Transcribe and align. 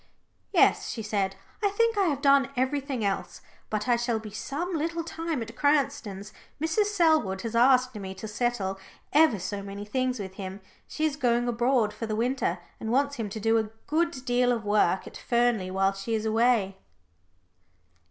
"Yes," 0.51 0.89
she 0.89 1.03
said, 1.03 1.35
"I 1.63 1.69
think 1.69 1.95
I 1.95 2.05
have 2.05 2.23
done 2.23 2.49
everything 2.57 3.05
else. 3.05 3.39
But 3.69 3.87
I 3.87 3.97
shall 3.97 4.17
be 4.17 4.31
some 4.31 4.73
little 4.73 5.03
time 5.03 5.43
at 5.43 5.55
Cranston's. 5.55 6.33
Mrs. 6.59 6.85
Selwood 6.85 7.41
has 7.41 7.55
asked 7.55 7.93
me 7.93 8.15
to 8.15 8.27
settle 8.27 8.79
ever 9.13 9.37
so 9.37 9.61
many 9.61 9.85
things 9.85 10.17
with 10.17 10.33
him 10.41 10.59
she 10.87 11.05
is 11.05 11.15
going 11.17 11.47
abroad 11.47 11.93
for 11.93 12.07
the 12.07 12.15
winter, 12.15 12.57
and 12.79 12.91
wants 12.91 13.17
him 13.17 13.29
to 13.29 13.39
do 13.39 13.59
a 13.59 13.69
good 13.85 14.25
deal 14.25 14.51
of 14.51 14.65
work 14.65 15.05
at 15.05 15.17
Fernley 15.17 15.69
while 15.69 15.93
she 15.93 16.15
is 16.15 16.25
away." 16.25 16.79